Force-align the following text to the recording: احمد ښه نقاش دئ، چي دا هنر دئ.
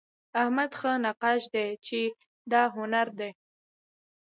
احمد 0.41 0.71
ښه 0.79 0.91
نقاش 1.05 1.41
دئ، 1.53 1.69
چي 1.85 2.01
دا 2.51 2.61
هنر 2.75 3.07
دئ. 3.19 3.31